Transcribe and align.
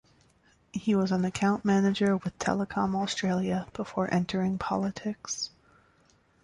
He 0.73 0.95
was 0.95 1.11
an 1.11 1.23
account 1.25 1.63
manager 1.63 2.17
with 2.17 2.39
Telecom 2.39 2.95
Australia 2.95 3.67
before 3.73 4.11
entering 4.11 4.57
politics. 4.57 5.51